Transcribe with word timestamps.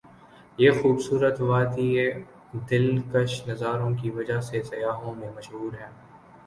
یہ 0.59 0.71
خو 0.71 0.87
بصورت 0.93 1.37
وادی 1.41 1.89
ا 1.99 2.07
دل 2.69 2.85
کش 3.11 3.31
نظاروں 3.47 3.91
کی 3.95 4.09
وجہ 4.09 4.39
سے 4.41 4.63
سیاحوں 4.63 5.13
میں 5.15 5.29
مشہور 5.35 5.71
ہے۔ 5.73 5.87